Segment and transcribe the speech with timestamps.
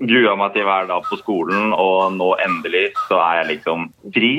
[0.00, 4.32] grua meg til hver dag på skolen, og nå endelig så er jeg liksom fri.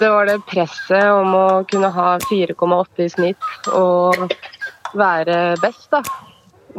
[0.00, 4.34] Det var det presset om å kunne ha 4,8 i snitt og
[4.96, 6.02] være best, da.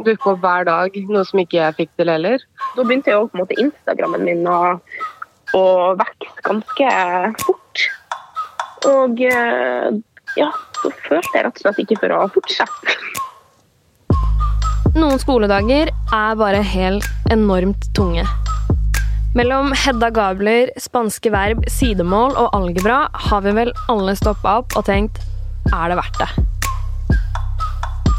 [0.02, 2.44] Dukke opp hver dag, noe som ikke jeg fikk til heller.
[2.76, 4.60] Da begynte jo på en måte Instagrammen min å,
[5.56, 5.64] å
[6.00, 6.94] vokse ganske
[7.44, 7.86] fort.
[8.88, 9.92] Og eh,
[10.40, 10.48] ja,
[10.80, 12.96] så følte jeg rett og slett ikke for å fortsette.
[14.92, 18.26] Noen skoledager er bare helt enormt tunge.
[19.32, 24.84] Mellom Hedda Gabler, spanske verb, sidemål og algebra har vi vel alle stoppa opp og
[24.90, 25.22] tenkt
[25.72, 26.28] er det verdt det?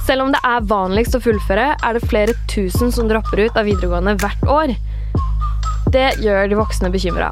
[0.07, 3.69] Selv om det er vanligst å fullføre, er det flere tusen som dropper ut av
[3.69, 4.73] videregående hvert år.
[5.93, 7.29] Det gjør de voksne bekymra.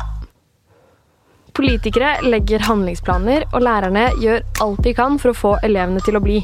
[1.57, 6.23] Politikere legger handlingsplaner, og lærerne gjør alt de kan for å få elevene til å
[6.23, 6.43] bli.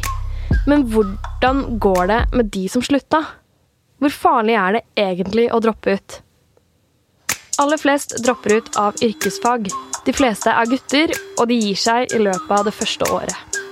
[0.68, 3.22] Men hvordan går det med de som slutta?
[4.04, 6.18] Hvor farlig er det egentlig å droppe ut?
[7.64, 9.72] Aller flest dropper ut av yrkesfag.
[10.04, 13.64] De fleste er gutter, og de gir seg i løpet av det første året.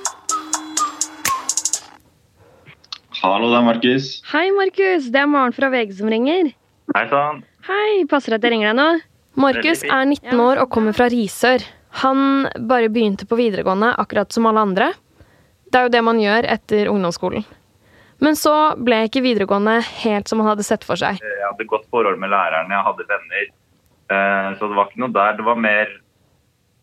[3.19, 4.09] Hallo, det er Markus.
[4.31, 5.11] Hei, Markus.
[5.11, 6.53] Det er Maren fra VG som ringer.
[6.95, 7.43] Hei sann.
[7.67, 8.89] Hei, passer det at jeg ringer deg nå?
[9.41, 11.63] Markus er 19 år og kommer fra Risør.
[12.05, 14.93] Han bare begynte på videregående akkurat som alle andre.
[15.75, 17.43] Det er jo det man gjør etter ungdomsskolen.
[18.23, 19.73] Men så ble ikke videregående
[20.05, 21.19] helt som han hadde sett for seg.
[21.19, 23.49] Jeg hadde godt forhold med læreren, jeg hadde venner.
[24.07, 25.35] Eh, Så det var ikke noe der.
[25.35, 25.91] Det var mer,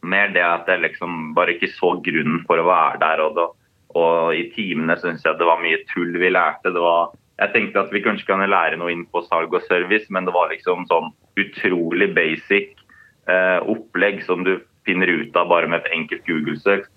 [0.04, 3.24] mer det at jeg liksom bare ikke så grunnen for å være der.
[3.24, 3.48] Og, da,
[3.96, 6.76] og i timene syns jeg det var mye tull vi lærte.
[6.76, 10.28] Var, jeg tenkte at vi kanskje kunne lære noe inn på salg og service, men
[10.28, 12.76] det var liksom sånn utrolig basic
[13.24, 16.92] eh, opplegg som du finner ut av bare med et enkelt Google-søk.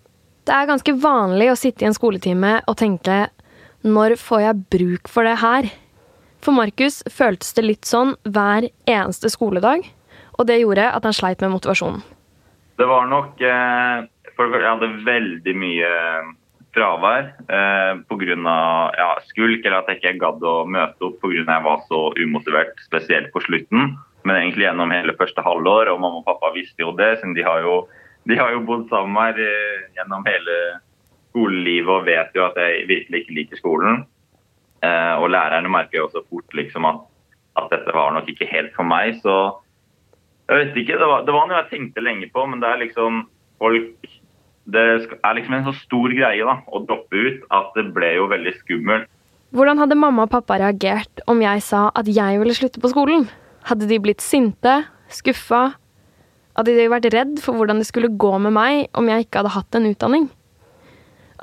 [0.46, 3.26] Det er ganske vanlig å sitte i en skoletime og tenke
[3.86, 5.70] når får jeg bruk for det her?
[6.46, 9.88] For Markus føltes det litt sånn hver eneste skoledag,
[10.38, 12.04] og det gjorde at han sleit med motivasjonen.
[12.78, 14.06] Det var nok eh,
[14.36, 15.92] for, Jeg hadde veldig mye
[16.76, 18.56] fravær eh, pga.
[19.00, 21.42] Ja, skulk, eller at jeg ikke gadd å møte opp pga.
[21.42, 23.96] jeg var så umotivert, spesielt på slutten.
[24.26, 27.46] Men egentlig gjennom hele første halvår, og mamma og pappa visste jo det, siden de
[27.46, 27.86] har jo,
[28.30, 30.58] de har jo bodd sammen her eh, gjennom hele
[31.30, 34.06] skolelivet og vet jo at jeg virkelig ikke liker skolen.
[34.86, 37.04] Eh, og lærerne merker jo også fort liksom at,
[37.60, 39.20] at dette var nok ikke helt for meg.
[39.24, 39.36] Så
[40.50, 42.84] jeg vet ikke, det var, det var noe jeg tenkte lenge på, men det er
[42.84, 43.26] liksom
[43.62, 44.14] folk
[44.66, 48.26] Det er liksom en så stor greie da, å droppe ut at det ble jo
[48.32, 49.12] veldig skummelt.
[49.54, 53.28] Hvordan hadde mamma og pappa reagert om jeg sa at jeg ville slutte på skolen?
[53.70, 54.74] Hadde de blitt sinte?
[55.14, 55.76] Skuffa?
[56.56, 59.56] Hadde de vært redd for hvordan det skulle gå med meg om jeg ikke hadde
[59.58, 60.30] hatt en utdanning?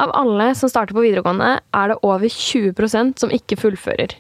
[0.00, 4.16] Av alle som starter på videregående, er det over 20% som ikke fullfører.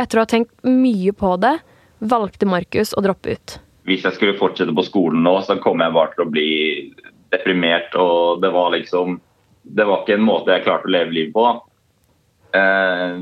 [0.00, 1.58] Etter å ha tenkt mye på det,
[2.00, 3.58] valgte Markus å droppe ut.
[3.86, 6.50] Hvis jeg skulle fortsette på skolen nå, så kom jeg bare til å bli
[7.34, 7.92] deprimert.
[8.00, 9.20] Og det var liksom
[9.66, 11.44] Det var ikke en måte jeg klarte å leve livet på.
[12.54, 13.16] Eh,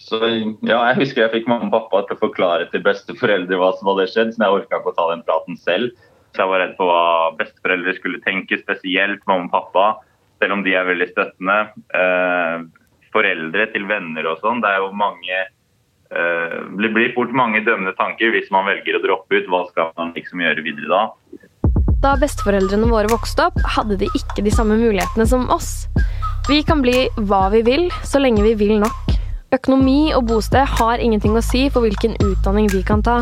[0.00, 0.20] så
[0.64, 3.90] ja, jeg husker jeg fikk mamma og pappa til å forklare til besteforeldre hva som
[3.90, 5.92] hadde skjedd, så jeg orka ikke å ta den praten selv.
[6.32, 9.86] Så jeg var redd for hva besteforeldre skulle tenke, spesielt mamma og pappa,
[10.40, 11.58] selv om de er veldig støttende.
[11.92, 12.64] Eh,
[13.12, 17.92] foreldre til venner og sånn, det er jo mange eh, Det blir fort mange dømmende
[17.98, 19.50] tanker hvis man velger å droppe ut.
[19.52, 21.04] Hva skal man liksom gjøre videre da?
[22.02, 25.86] Da besteforeldrene våre vokste opp, hadde de ikke de samme mulighetene som oss.
[26.48, 29.12] Vi kan bli hva vi vil, så lenge vi vil nok.
[29.54, 33.20] Økonomi og bosted har ingenting å si for hvilken utdanning vi kan ta.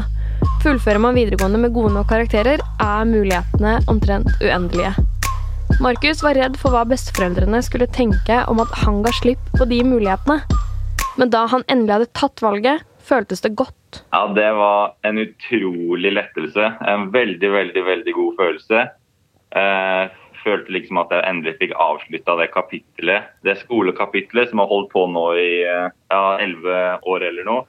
[0.60, 4.90] Fullfører man videregående med gode nok karakterer, er mulighetene omtrent uendelige.
[5.80, 9.78] Markus var redd for hva besteforeldrene skulle tenke om at han ga slipp på de
[9.88, 10.42] mulighetene.
[11.16, 14.02] Men da han endelig hadde tatt valget, føltes det godt.
[14.12, 16.68] Ja, det var en utrolig lettelse.
[16.92, 18.84] En veldig, veldig, veldig god følelse.
[19.62, 23.32] Eh, følte liksom at jeg endelig fikk avslutta det kapittelet.
[23.48, 27.66] Det skolekapittelet som har holdt på nå i eh, ja, elleve år eller noe.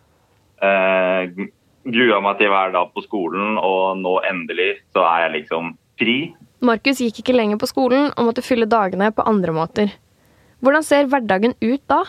[0.59, 1.47] Eh,
[1.85, 6.17] grua meg til hver dag på skolen, og nå endelig så er jeg liksom fri.
[6.61, 9.93] Markus gikk ikke lenger på skolen og måtte fylle dagene på andre måter.
[10.61, 12.03] Hvordan ser hverdagen ut da?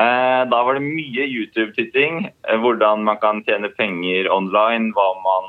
[0.00, 2.26] Eh, da var det mye YouTube-titting.
[2.28, 4.92] Eh, hvordan man kan tjene penger online.
[4.96, 5.46] Man,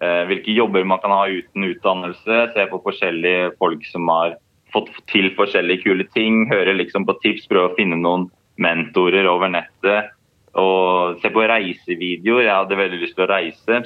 [0.00, 2.52] eh, hvilke jobber man kan ha uten utdannelse.
[2.54, 4.36] Se på forskjellige folk som har
[4.72, 6.46] fått til forskjellige kule ting.
[6.50, 10.12] Høre liksom på tips, prøve å finne noen mentorer over nettet.
[10.60, 12.46] Og se på reisevideoer.
[12.46, 13.80] Jeg hadde veldig lyst til å reise.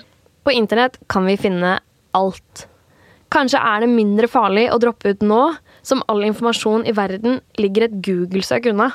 [0.44, 1.78] På internett kan vi finne
[2.16, 2.66] alt.
[3.32, 5.42] Kanskje er det mindre farlig å droppe ut nå,
[5.84, 8.92] som all informasjon i verden ligger et Google-søk unna.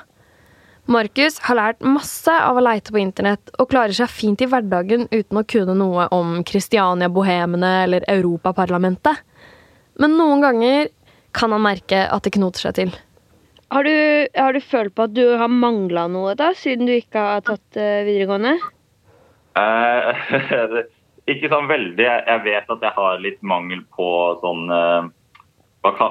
[0.90, 5.06] Markus har lært masse av å leite på internett og klarer seg fint i hverdagen
[5.14, 9.22] uten å kunne noe om Kristiania-bohemene eller Europaparlamentet.
[10.02, 10.92] Men noen ganger
[11.34, 12.92] kan han merke at det knoter seg til.
[13.74, 17.22] Har du, har du følt på at du har mangla noe, da, siden du ikke
[17.22, 18.54] har tatt uh, videregående?
[19.58, 20.26] Eh,
[21.34, 22.06] ikke sånn veldig.
[22.06, 24.08] Jeg vet at jeg har litt mangel på
[24.44, 25.10] sånn, uh,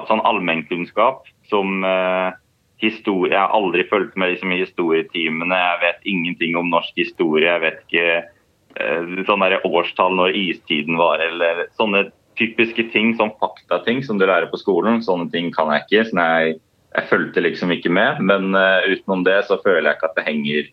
[0.09, 2.35] sånn allmennkunnskap som uh,
[2.83, 3.31] historie.
[3.31, 5.61] Jeg har aldri fulgt med liksom, i historietimene.
[5.63, 7.47] Jeg vet ingenting om norsk historie.
[7.47, 12.07] Jeg vet ikke sånne årstall når istiden var, eller sånne
[12.39, 15.03] typiske ting, sånn faktating som du lærer på skolen.
[15.05, 16.05] Sånne ting kan jeg ikke.
[16.09, 16.55] sånn jeg,
[16.93, 18.21] jeg fulgte liksom ikke med.
[18.21, 20.71] Men uh, utenom det så føler jeg ikke at det henger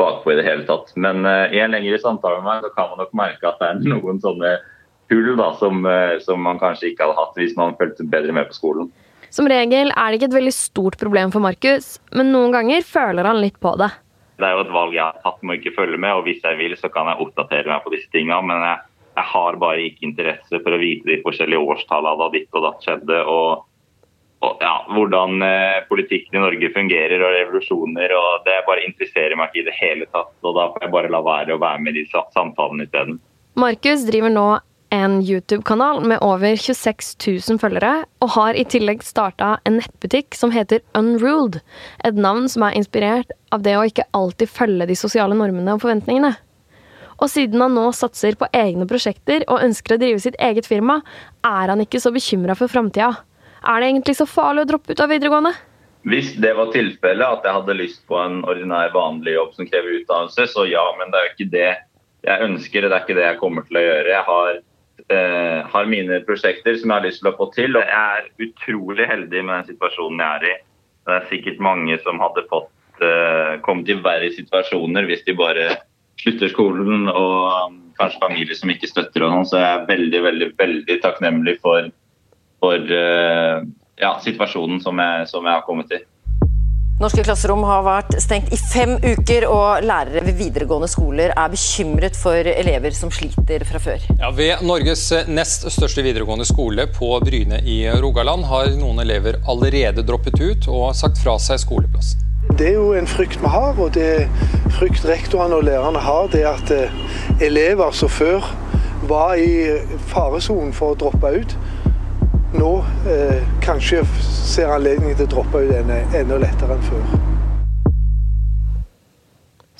[0.00, 0.92] bakpå i det hele tatt.
[0.96, 3.70] Men uh, i en lengre samtale med meg så kan man nok merke at det
[3.70, 4.56] er noen sånne
[5.10, 5.82] hull da, som,
[6.22, 8.92] som man kanskje ikke hadde hatt hvis man fulgte bedre med på skolen.
[9.34, 13.26] Som regel er det ikke et veldig stort problem for Markus, men noen ganger føler
[13.26, 13.88] han litt på det.
[14.40, 16.46] Det er jo et valg jeg har tatt med å ikke følge med, og hvis
[16.46, 18.38] jeg vil, så kan jeg oppdatere meg på disse tingene.
[18.48, 18.86] Men jeg,
[19.18, 22.86] jeg har bare ikke interesse for å vite de forskjellige årstallene da ditt og datt
[22.86, 23.18] skjedde.
[23.26, 23.66] og
[24.40, 28.14] ja, hvordan eh, politikken i Norge fungerer og revolusjoner.
[28.16, 30.32] og Det bare interesserer meg ikke i det hele tatt.
[30.42, 33.20] og Da får jeg bare la være å være med i de samtalene isteden.
[33.60, 34.48] Markus driver nå
[34.90, 37.92] en YouTube-kanal med over 26 000 følgere,
[38.24, 41.60] og har i tillegg starta en nettbutikk som heter Unruled.
[42.04, 45.84] Et navn som er inspirert av det å ikke alltid følge de sosiale normene og
[45.84, 46.34] forventningene.
[47.20, 51.02] Og siden han nå satser på egne prosjekter og ønsker å drive sitt eget firma,
[51.44, 53.12] er han ikke så bekymra for framtida.
[53.60, 55.52] Er det egentlig så farlig å droppe ut av videregående?
[56.08, 59.98] Hvis det var tilfellet, at jeg hadde lyst på en ordinær, vanlig jobb som krever
[59.98, 61.70] utdannelse, så ja, men det er jo ikke det
[62.24, 62.86] jeg ønsker.
[62.86, 64.14] Det er ikke det jeg kommer til å gjøre.
[64.14, 64.50] Jeg har
[65.08, 67.76] eh, har mine prosjekter som jeg har lyst til å få til.
[67.76, 70.56] og Jeg er utrolig heldig med den situasjonen jeg er i.
[71.06, 75.68] Det er sikkert mange som hadde fått eh, kommet i verre situasjoner hvis de bare
[76.20, 79.46] slutter skolen og um, kanskje familie som ikke støtter og noe.
[79.48, 81.88] Så jeg er veldig, veldig, veldig takknemlig for,
[82.60, 83.66] for eh,
[84.00, 86.02] ja, situasjonen som jeg, som jeg har kommet i.
[87.00, 92.18] Norske klasserom har vært stengt i fem uker, og lærere ved videregående skoler er bekymret
[92.20, 94.04] for elever som sliter fra før.
[94.18, 100.04] Ja, ved Norges nest største videregående skole på Bryne i Rogaland har noen elever allerede
[100.04, 102.20] droppet ut og sagt fra seg skoleplassen.
[102.58, 104.28] Det er jo en frykt vi har, og det
[104.76, 108.44] frykt rektorene og lærerne har, det er at eh, elever som før
[109.08, 109.80] var i
[110.12, 111.56] faresonen for å droppe ut,
[112.56, 112.70] nå
[113.10, 117.04] eh, kanskje ser anledning til å droppe ut enda, enda lettere enn før.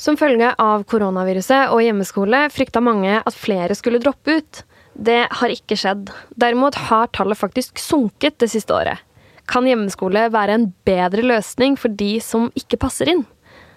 [0.00, 4.62] Som følge av koronaviruset og hjemmeskole frykta mange at flere skulle droppe ut.
[4.94, 6.08] Det har ikke skjedd.
[6.40, 9.02] Derimot har tallet faktisk sunket det siste året.
[9.50, 13.26] Kan hjemmeskole være en bedre løsning for de som ikke passer inn?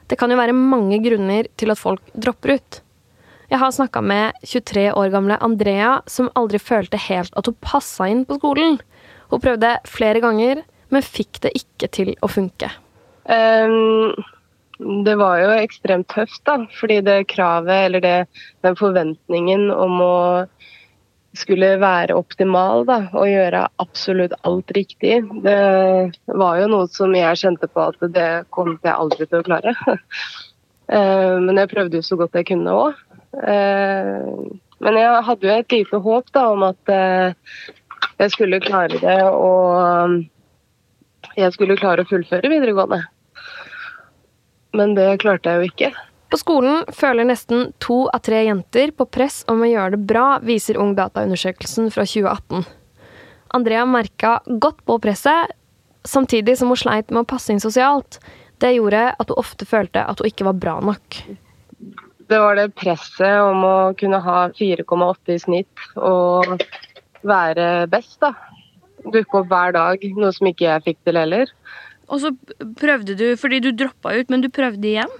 [0.07, 2.82] Det kan jo være mange grunner til at folk dropper ut.
[3.53, 8.07] Jeg har snakka med 23 år gamle Andrea, som aldri følte helt at hun passa
[8.09, 8.79] inn på skolen.
[9.29, 12.71] Hun prøvde flere ganger, men fikk det ikke til å funke.
[13.29, 14.09] Um,
[15.05, 16.63] det var jo ekstremt tøft, da.
[16.79, 18.15] Fordi det kravet, eller det,
[18.65, 20.17] den forventningen om å
[21.37, 25.61] skulle være optimal da, og gjøre absolutt alt riktig, det
[26.41, 29.77] var jo noe som jeg kjente på at det kom jeg aldri til å klare.
[30.93, 32.97] Ehm, men jeg prøvde jo så godt jeg kunne òg.
[33.41, 37.33] Ehm, men jeg hadde jo et lite håp da, om at eh,
[38.19, 40.23] jeg skulle klare det, og
[41.39, 43.01] jeg skulle klare å fullføre videregående.
[44.77, 45.91] Men det klarte jeg jo ikke.
[46.33, 50.39] På skolen føler nesten to av tre jenter på press om å gjøre det bra,
[50.41, 52.65] viser Ungdata-undersøkelsen fra 2018.
[53.53, 55.53] Andrea merka godt på presset,
[56.09, 58.17] samtidig som hun sleit med å passe inn sosialt.
[58.57, 61.21] Det gjorde at hun ofte følte at hun ikke var bra nok.
[62.29, 66.55] Det var det presset om å kunne ha 4,8 i snitt og
[67.23, 68.31] være best, da
[69.11, 71.51] dukke opp hver dag, noe som ikke jeg fikk til heller.
[72.11, 72.31] Og så
[72.79, 75.13] prøvde du, fordi du droppa ut, men du prøvde igjen?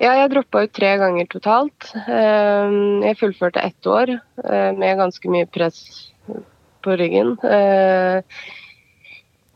[0.00, 1.90] Ja, jeg droppa ut tre ganger totalt.
[2.06, 5.80] Ehm, jeg fullførte ett år eh, med ganske mye press
[6.84, 7.34] på ryggen.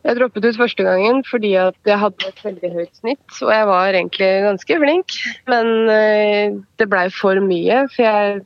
[0.04, 3.68] Jeg droppet ut første gangen fordi at jeg hadde et veldig høyt snitt, og jeg
[3.70, 5.16] var egentlig ganske flink.
[5.48, 8.42] Men eh, det blei for mye, for jeg,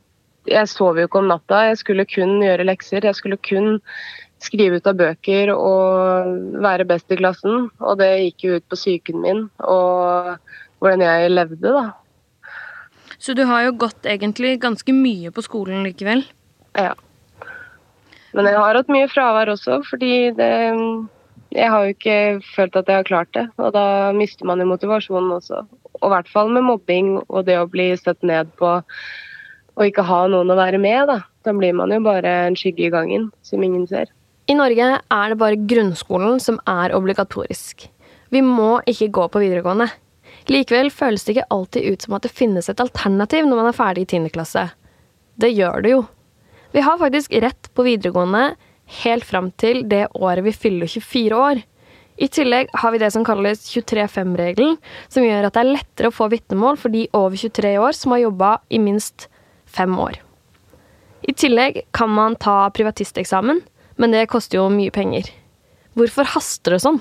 [0.47, 1.65] jeg sov jo ikke om natta.
[1.67, 3.03] Jeg skulle kun gjøre lekser.
[3.03, 3.81] Jeg skulle kun
[4.39, 7.67] skrive ut av bøker og være best i klassen.
[7.83, 10.37] Og det gikk jo ut på psyken min og
[10.79, 11.89] hvordan jeg levde, da.
[13.19, 16.23] Så du har jo gått egentlig ganske mye på skolen likevel?
[16.71, 16.93] Ja.
[18.31, 20.53] Men jeg har hatt mye fravær også, fordi det
[21.59, 22.17] jeg har jo ikke
[22.55, 23.45] følt at jeg har klart det.
[23.59, 25.63] Og da mister man jo motivasjonen også.
[25.99, 28.79] Og i hvert fall med mobbing og det å bli støtt ned på
[29.79, 31.21] og ikke ha noen å være med, da.
[31.47, 34.11] Da blir man jo bare en skygge i gangen som ingen ser.
[34.51, 37.85] I Norge er det bare grunnskolen som er obligatorisk.
[38.33, 39.87] Vi må ikke gå på videregående.
[40.49, 43.77] Likevel føles det ikke alltid ut som at det finnes et alternativ når man er
[43.77, 44.31] ferdig i 10.
[44.33, 44.65] klasse.
[45.39, 46.01] Det gjør det jo.
[46.75, 48.51] Vi har faktisk rett på videregående
[49.03, 51.61] helt fram til det året vi fyller 24 år.
[52.19, 54.75] I tillegg har vi det som kalles 23-5-regelen,
[55.07, 58.15] som gjør at det er lettere å få vitnemål for de over 23 år som
[58.15, 59.29] har jobba i minst
[59.69, 60.19] fem år.
[61.23, 63.61] I tillegg kan man ta privatisteksamen,
[63.99, 65.29] men det koster jo mye penger.
[65.95, 66.99] Hvorfor haster det sånn?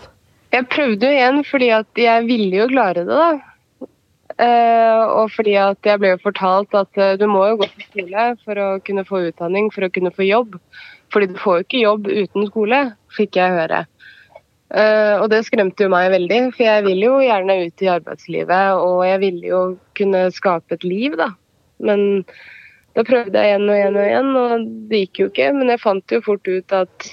[0.54, 3.48] Jeg prøvde jo igjen fordi at jeg ville jo klare det, da.
[4.38, 7.87] Uh, og fordi at jeg ble jo fortalt at uh, du må jo gå til
[7.88, 10.54] skole for å kunne få utdanning, for å kunne få jobb.
[11.11, 12.83] Fordi du får jo ikke jobb uten skole,
[13.16, 13.83] fikk jeg høre.
[14.68, 18.78] Uh, og det skremte jo meg veldig, for jeg vil jo gjerne ut i arbeidslivet.
[18.85, 19.62] Og jeg ville jo
[19.99, 21.33] kunne skape et liv, da.
[21.83, 22.25] Men
[22.95, 25.52] da prøvde jeg igjen og igjen og igjen, og det gikk jo ikke.
[25.59, 27.12] Men jeg fant jo fort ut at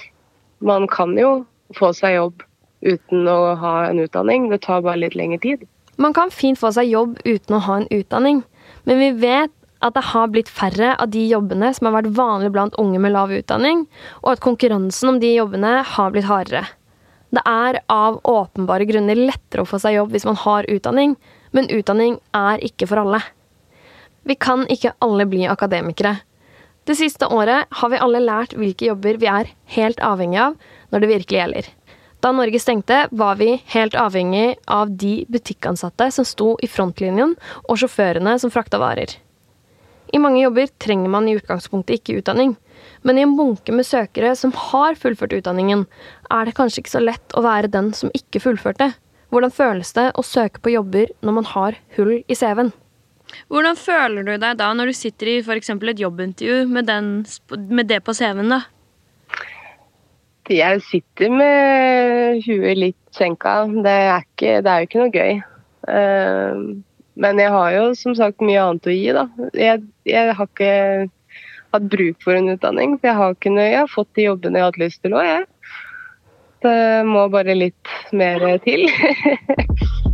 [0.62, 1.40] man kan jo
[1.74, 2.46] få seg jobb
[2.86, 4.46] uten å ha en utdanning.
[4.52, 5.66] Det tar bare litt lengre tid.
[5.96, 8.42] Man kan fint få seg jobb uten å ha en utdanning,
[8.84, 9.52] men vi vet
[9.84, 13.14] at det har blitt færre av de jobbene som har vært vanlig blant unge med
[13.14, 13.84] lav utdanning,
[14.22, 16.64] og at konkurransen om de jobbene har blitt hardere.
[17.34, 21.16] Det er av åpenbare grunner lettere å få seg jobb hvis man har utdanning,
[21.52, 23.20] men utdanning er ikke for alle.
[24.26, 26.16] Vi kan ikke alle bli akademikere.
[26.86, 30.56] Det siste året har vi alle lært hvilke jobber vi er helt avhengig av
[30.92, 31.68] når det virkelig gjelder.
[32.26, 37.36] Da Norge stengte, var vi helt avhengig av de butikkansatte som sto i frontlinjen,
[37.70, 39.12] og sjåførene som frakta varer.
[40.10, 42.56] I mange jobber trenger man i utgangspunktet ikke utdanning,
[43.06, 45.86] men i en bunke med søkere som har fullført utdanningen,
[46.26, 48.90] er det kanskje ikke så lett å være den som ikke fullførte.
[49.30, 52.74] Hvordan føles det å søke på jobber når man har hull i CV-en?
[53.46, 55.76] Hvordan føler du deg da når du sitter i f.eks.
[55.78, 57.20] et jobbintervju med, den,
[57.70, 58.50] med det på CV-en?
[58.50, 58.64] da?
[60.52, 63.64] Jeg sitter med huet litt senka.
[63.82, 65.40] Det er, ikke, det er jo ikke noe gøy.
[65.86, 66.60] Uh,
[67.16, 69.26] men jeg har jo som sagt mye annet å gi, da.
[69.56, 70.72] Jeg, jeg har ikke
[71.74, 72.96] hatt bruk for en utdanning.
[73.00, 75.30] For jeg har, kunnet, jeg har fått de jobbene jeg har hatt lyst til òg,
[75.32, 75.46] jeg.
[76.66, 78.86] Det må bare litt mer til.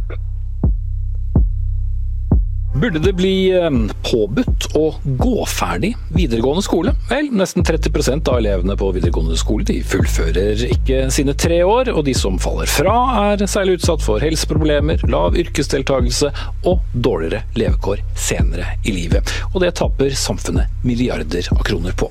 [2.75, 6.95] Burde det bli ehm, påbudt å gå ferdig videregående skole?
[7.11, 12.07] Vel, nesten 30% av elevene på videregående skole de fullfører ikke sine tre år, og
[12.09, 16.33] de som faller fra er særlig utsatt for helseproblemer, lav yrkesdeltakelse
[16.64, 19.37] og dårligere levekår senere i livet.
[19.52, 22.09] Og det taper samfunnet milliarder av kroner på.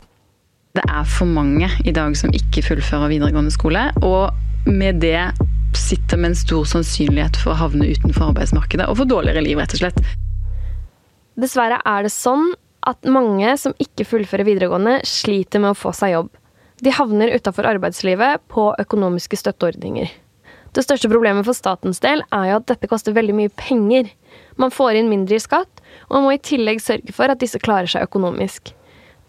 [0.77, 5.31] Det er for mange i dag som ikke fullfører videregående skole, og med det
[5.73, 9.73] sitter med en stor sannsynlighet for å havne utenfor arbeidsmarkedet og få dårligere liv, rett
[9.73, 10.05] og slett.
[11.41, 12.51] Dessverre er det sånn
[12.85, 16.29] at mange som ikke fullfører videregående, sliter med å få seg jobb.
[16.81, 20.09] De havner utafor arbeidslivet på økonomiske støtteordninger.
[20.71, 24.09] Det største problemet for statens del er jo at dette koster veldig mye penger.
[24.61, 27.59] Man får inn mindre i skatt, og man må i tillegg sørge for at disse
[27.61, 28.71] klarer seg økonomisk.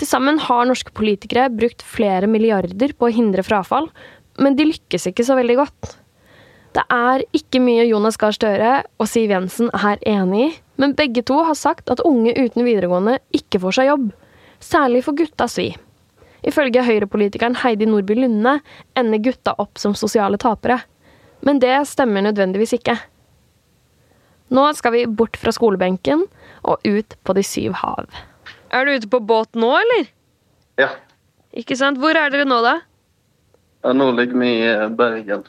[0.00, 3.90] Til sammen har norske politikere brukt flere milliarder på å hindre frafall,
[4.40, 5.96] men de lykkes ikke så veldig godt.
[6.72, 10.50] Det er ikke mye Jonas Gahr Støre og Siv Jensen er enig i,
[10.80, 14.06] men begge to har sagt at unge uten videregående ikke får seg jobb.
[14.62, 15.72] Særlig for gutta svi.
[16.48, 18.56] Ifølge høyrepolitikeren Heidi Nordby Lunde
[18.98, 20.80] ender gutta opp som sosiale tapere.
[21.44, 22.96] Men det stemmer nødvendigvis ikke.
[24.52, 26.24] Nå skal vi bort fra skolebenken
[26.62, 28.08] og ut på de syv hav.
[28.72, 30.08] Er du ute på båt nå, eller?
[30.80, 30.88] Ja.
[31.52, 32.00] Ikke sant?
[32.00, 32.78] Hvor er dere nå, da?
[33.84, 35.44] Ja, nå ligger vi i Bergen.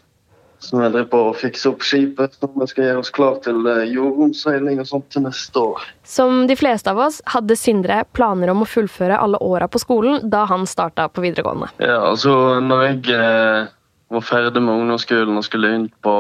[0.64, 3.66] Så vi driver på å fikse opp skipet når vi skal gjøre oss klar til
[3.68, 5.84] eh, jordromseiling og sånt til neste år.
[6.08, 10.24] Som de fleste av oss hadde Sindre planer om å fullføre alle åra på skolen
[10.32, 11.68] da han starta på videregående.
[11.84, 13.68] Ja, altså når jeg eh,
[14.16, 16.16] var ferdig med ungdomsskolen og skulle inn på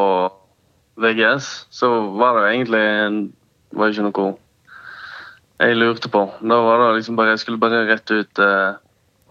[1.00, 3.20] VGS, så var det egentlig en,
[3.72, 4.30] var ikke noe
[5.64, 6.28] jeg lurte på.
[6.44, 8.72] Da var det liksom bare, Jeg skulle bare rett ut eh,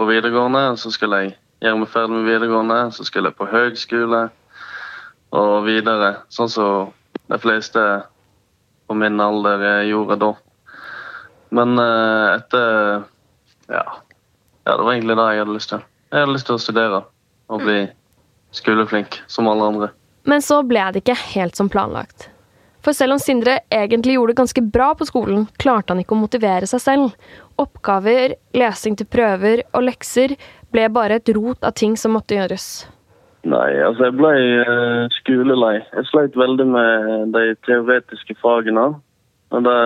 [0.00, 4.30] på videregående, så skulle jeg gjøre meg ferdig med videregående, så skulle jeg på høgskole
[5.32, 6.14] og videre.
[6.32, 6.92] Sånn som
[7.32, 7.82] de fleste
[8.86, 10.32] på min alder eh, gjorde da.
[11.52, 13.02] Men uh, etter
[13.68, 13.84] ja.
[14.64, 15.82] ja, det var egentlig det jeg hadde lyst til.
[16.12, 17.00] Jeg hadde lyst til å studere
[17.52, 17.78] og bli
[18.56, 19.88] skoleflink som alle andre.
[20.28, 22.28] Men så ble det ikke helt som planlagt.
[22.82, 26.22] For selv om Sindre egentlig gjorde det ganske bra på skolen, klarte han ikke å
[26.22, 27.12] motivere seg selv.
[27.62, 30.34] Oppgaver, lesing til prøver og lekser
[30.74, 32.86] ble bare et rot av ting som måtte gjøres.
[33.42, 35.80] Nei, altså jeg ble uh, skolelei.
[35.90, 38.84] Jeg sleit veldig med de teoretiske fagene.
[39.52, 39.78] Og det,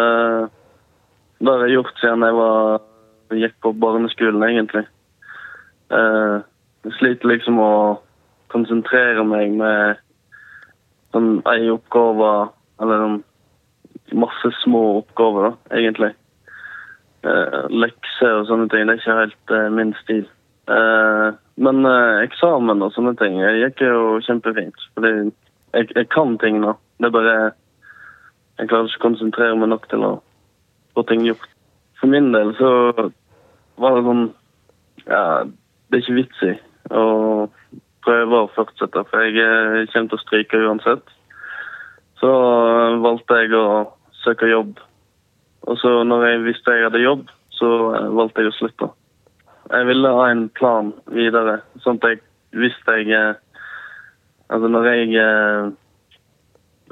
[1.41, 2.83] det har jeg gjort siden jeg var,
[3.33, 4.85] gikk på barneskolen, egentlig.
[5.89, 6.45] Uh,
[6.85, 7.73] jeg sliter liksom å
[8.53, 10.05] konsentrere meg med
[11.17, 12.31] sånn ei oppgave,
[12.83, 13.19] eller sånn
[14.21, 16.13] masse små oppgaver, da, egentlig.
[17.25, 20.29] Uh, lekser og sånne ting, det er ikke helt min stil.
[20.69, 24.87] Uh, men eksamen og sånne ting jeg gikk jo kjempefint.
[24.95, 26.77] Fordi jeg, jeg kan ting nå.
[27.01, 27.37] Det er bare
[28.57, 30.13] Jeg klarer ikke å konsentrere meg nok til å
[30.97, 31.49] få ting gjort.
[32.01, 32.71] For min del så
[33.77, 34.25] var det sånn
[35.07, 36.55] Ja, det er ikke vits i
[36.97, 37.05] å
[38.07, 41.09] prøve å fortsette, for jeg kommer til å stryke uansett.
[42.21, 42.31] Så
[43.03, 43.67] valgte jeg å
[44.23, 44.79] søke jobb.
[45.67, 47.69] Og så når jeg visste jeg hadde jobb, så
[48.15, 48.91] valgte jeg å slutte.
[49.71, 52.23] Jeg ville ha en plan videre, sånn at jeg
[52.57, 53.43] visste jeg eh,
[54.47, 55.73] Altså når jeg eh,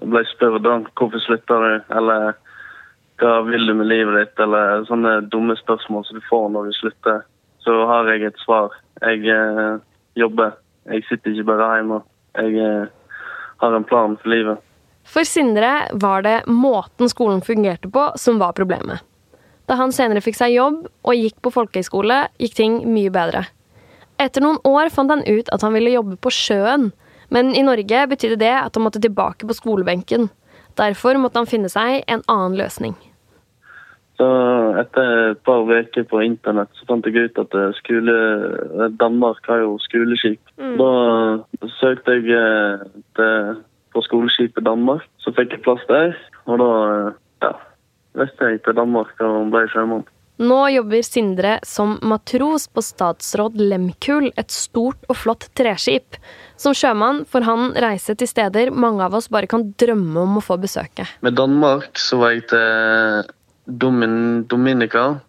[0.02, 2.32] ble spurt om hvorfor slutter du, eller
[3.22, 6.76] hva vil du med livet ditt, eller sånne dumme spørsmål som du får når du
[6.80, 7.22] slutter,
[7.62, 8.74] så har jeg et svar.
[9.06, 9.78] Jeg eh,
[10.18, 10.58] jobber.
[10.90, 12.00] Jeg sitter ikke bare hjemme.
[12.34, 12.90] Jeg eh,
[13.62, 14.58] har en plan for livet.
[15.06, 19.04] For Sindre var det måten skolen fungerte på som var problemet.
[19.68, 23.46] Da han senere fikk seg jobb og gikk på folkehøyskole, gikk ting mye bedre.
[24.20, 26.90] Etter noen år fant han ut at han ville jobbe på sjøen,
[27.34, 30.28] men i Norge betydde det at han måtte tilbake på skolebenken.
[30.78, 32.94] Derfor måtte han finne seg en annen løsning.
[34.14, 34.26] Så
[34.78, 38.14] etter et par uker på internett så fant jeg ut at skole,
[39.00, 40.38] Danmark har jo skoleskip.
[40.60, 40.76] Mm.
[40.78, 42.84] Da søkte jeg eh,
[43.18, 43.56] til,
[43.90, 45.08] på skoleskipet Danmark.
[45.18, 46.14] Så fikk jeg plass der,
[46.46, 46.70] og da
[47.42, 47.50] ja,
[48.14, 50.04] jeg til Danmark og ble sjømann.
[50.42, 56.16] Nå jobber Sindre som matros på Statsråd Lemkul, et stort og flott treskip.
[56.58, 60.42] Som sjømann får han reise til steder mange av oss bare kan drømme om å
[60.42, 61.06] få besøke.
[61.22, 63.30] Med Danmark så var jeg til
[63.66, 65.20] Domin Dominica,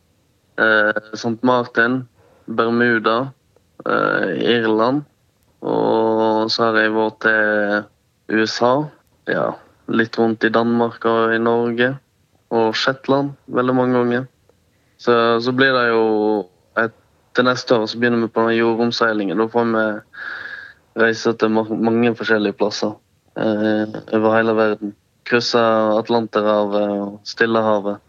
[0.57, 1.37] eh, St.
[1.45, 2.07] Martin,
[2.48, 3.29] Bermuda,
[3.85, 5.05] eh, Irland.
[5.61, 7.85] Og så har jeg vært til
[8.33, 8.89] USA.
[9.29, 9.53] Ja,
[9.87, 11.93] litt rundt i Danmark og i Norge
[12.53, 14.27] og Shetland veldig mange ganger.
[14.98, 16.03] Så, så blir det jo
[17.36, 19.36] Til neste år så begynner vi på den jordomseilingen.
[19.36, 19.81] Da får vi
[21.03, 22.94] reise til mange forskjellige plasser
[23.36, 24.94] eh, over hele verden.
[25.27, 25.60] Krysse
[25.98, 28.00] Atlanterhavet og Stillehavet.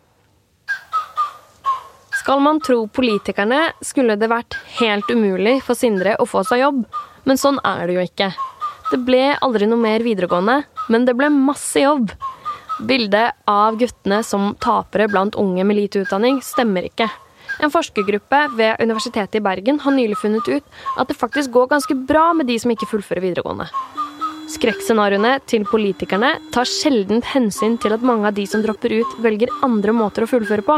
[2.21, 6.85] Skal man tro politikerne, skulle det vært helt umulig for Sindre å få seg jobb.
[7.27, 8.31] Men sånn er det jo ikke.
[8.93, 12.13] Det ble aldri noe mer videregående, men det ble masse jobb.
[12.79, 17.09] Bildet av guttene som tapere blant unge med lite utdanning stemmer ikke.
[17.63, 21.97] En forskergruppe ved Universitetet i Bergen har nylig funnet ut at det faktisk går ganske
[22.09, 23.69] bra med de som ikke fullfører videregående.
[24.53, 29.51] Skrekkscenarioene til politikerne tar sjelden hensyn til at mange av de som dropper ut, velger
[29.67, 30.77] andre måter å fullføre på.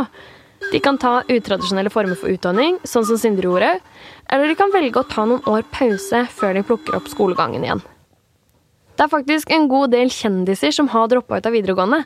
[0.72, 3.74] De kan ta utradisjonelle former for utdanning, sånn som Sindre gjorde,
[4.30, 7.84] eller de kan velge å ta noen år pause før de plukker opp skolegangen igjen.
[8.98, 12.00] Det er faktisk en god del kjendiser som har droppa ut av videregående.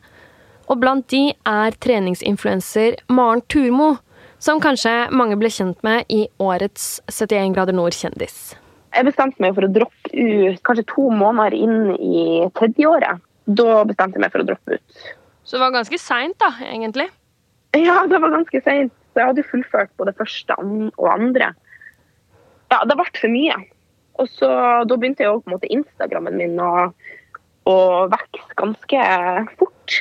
[0.69, 3.95] Og blant de er treningsinfluenser Maren Turmo,
[4.37, 8.53] som kanskje mange ble kjent med i årets 71 grader nord kjendis.
[8.93, 13.25] Jeg bestemte meg for å droppe ut kanskje to måneder inn i tredjeåret.
[13.49, 15.05] Da bestemte jeg meg for å droppe ut.
[15.49, 17.09] Så det var ganske seint, da, egentlig?
[17.73, 18.93] Ja, det var ganske seint.
[19.17, 21.55] Jeg hadde fullført både første og andre.
[22.69, 23.57] Ja, det ble for mye.
[24.23, 24.49] Og så,
[24.87, 26.71] Da begynte jo på en måte Instagrammen min å,
[27.69, 27.77] å
[28.13, 29.07] vokse ganske
[29.59, 29.99] fort.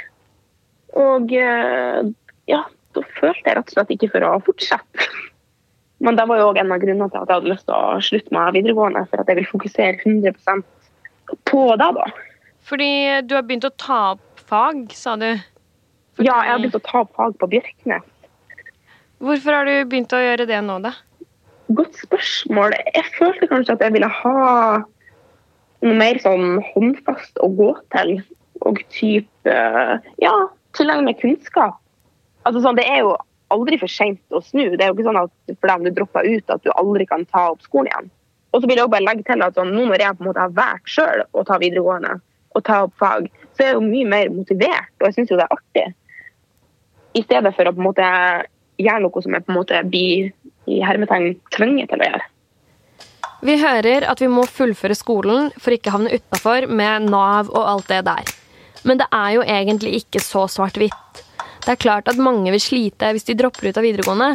[1.01, 2.01] Og eh,
[2.51, 2.62] ja,
[2.95, 5.07] da følte jeg rett og slett ikke for å fortsette.
[6.05, 8.01] Men det var jo òg en av grunnene til at jeg hadde lyst til å
[8.01, 9.05] slutte med videregående.
[9.10, 10.63] For at jeg vil fokusere 100%
[11.47, 12.07] på det, da.
[12.65, 12.91] Fordi
[13.25, 15.29] du har begynt å ta opp fag, sa du?
[16.17, 16.27] Fordi...
[16.27, 18.10] Ja, jeg har begynt å ta opp fag på Bjørknes.
[19.21, 20.95] Hvorfor har du begynt å gjøre det nå, da?
[21.77, 22.75] Godt spørsmål.
[22.95, 24.38] Jeg følte kanskje at jeg ville ha
[25.81, 28.15] noe mer sånn håndfast å gå til.
[28.67, 29.57] Og type
[30.21, 30.34] ja,
[30.77, 31.77] tilegne meg kunnskap.
[32.45, 33.13] Altså sånn, Det er jo
[33.53, 34.75] aldri for seint å snu.
[34.75, 37.25] Det er jo ikke sånn at fordi om du dropper ut, at du aldri kan
[37.29, 38.12] ta opp skolen igjen.
[38.51, 40.29] Og så vil jeg også bare legge til at sånn, nå når jeg på en
[40.31, 42.17] måte har valgt sjøl å ta videregående
[42.51, 45.38] og ta opp fag, så er jeg jo mye mer motivert, og jeg syns jo
[45.39, 45.86] det er artig.
[47.15, 48.10] I stedet for å på en måte
[48.81, 50.34] gjøre noe som jeg på en måte blir
[50.69, 52.28] i hermetegn tvunget til å gjøre.
[53.41, 57.89] Vi hører at vi må fullføre skolen for ikke havne utafor med Nav og alt
[57.89, 58.28] det der.
[58.86, 61.21] Men det er jo egentlig ikke så svart-hvitt.
[61.62, 64.30] Det er klart at mange vil slite hvis de dropper ut av videregående,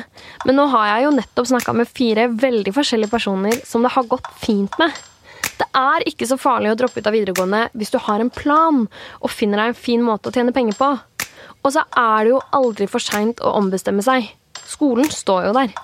[0.46, 4.06] men nå har jeg jo nettopp snakka med fire veldig forskjellige personer som det har
[4.10, 4.94] gått fint med.
[5.56, 8.84] Det er ikke så farlig å droppe ut av videregående hvis du har en plan
[8.86, 10.92] og finner deg en fin måte å tjene penger på.
[11.66, 14.28] Og så er det jo aldri for seint å ombestemme seg.
[14.66, 15.74] Skolen står jo der.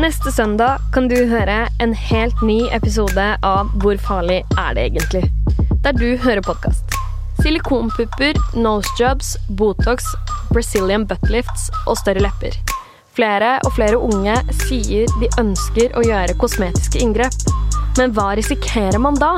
[0.00, 5.20] Neste søndag kan du høre en helt ny episode av Hvor farlig er det egentlig?
[5.84, 6.96] Der du hører podkast.
[7.42, 10.06] Silikonpupper, nosejobs, Botox,
[10.48, 12.56] Brazilian buttlifts og større lepper.
[13.12, 17.36] Flere og flere unge sier de ønsker å gjøre kosmetiske inngrep.
[18.00, 19.34] Men hva risikerer man da?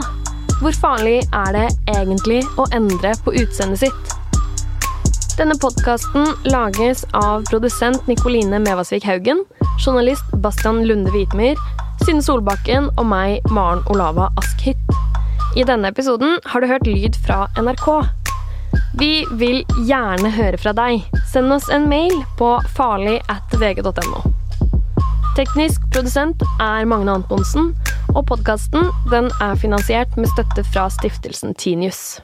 [0.62, 4.16] Hvor farlig er det egentlig å endre på utseendet sitt?
[5.34, 9.42] Denne podkasten lages av produsent Nikoline Mevasvik Haugen,
[9.78, 11.58] journalist Bastian Lunde Hvitmyr,
[12.04, 14.80] Synne Solbakken og meg, Maren Olava Askhytt.
[15.56, 17.88] I denne episoden har du hørt lyd fra NRK.
[18.98, 21.04] Vi vil gjerne høre fra deg.
[21.30, 24.24] Send oss en mail på farlig at vg.no.
[25.38, 27.72] Teknisk produsent er Magne Antonsen,
[28.14, 32.20] og podkasten er finansiert med støtte fra stiftelsen Tinius.